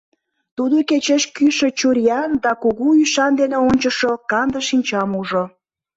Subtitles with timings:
[0.57, 5.43] Тудо кечеш кӱшӧ чуриян да кугу ӱшан дене ончышо канде шинчам ужо.